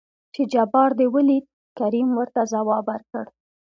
[0.33, 1.45] چې جبار دې ولېد؟
[1.79, 3.25] کريم ورته ځواب ورکړ.